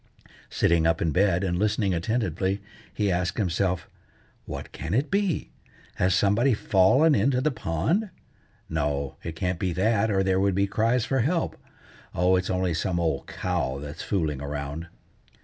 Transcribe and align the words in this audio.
Sitting 0.49 0.87
up 0.87 0.99
in 0.99 1.11
bed, 1.11 1.43
and 1.43 1.59
listening 1.59 1.93
attentively, 1.93 2.59
he 2.91 3.11
asked 3.11 3.37
himself:— 3.37 3.87
"What 4.45 4.71
can 4.71 4.95
it 4.95 5.11
be? 5.11 5.51
Has 5.97 6.15
somebody 6.15 6.55
fallen 6.55 7.13
into 7.13 7.39
the 7.39 7.51
pond? 7.51 8.09
No, 8.67 9.17
it 9.21 9.35
can't 9.35 9.59
be 9.59 9.73
that, 9.73 10.09
or 10.09 10.23
there 10.23 10.39
would 10.39 10.55
be 10.55 10.65
cries 10.65 11.05
for 11.05 11.19
help. 11.19 11.55
Oh! 12.15 12.35
it's 12.35 12.49
only 12.49 12.73
some 12.73 12.99
old 12.99 13.27
cow 13.27 13.77
that's 13.77 14.01
fooling 14.01 14.41
around." 14.41 14.87